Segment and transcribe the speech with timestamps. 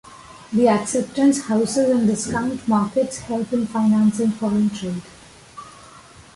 [0.51, 5.03] The acceptance houses and discount markets help in financing foreign trade.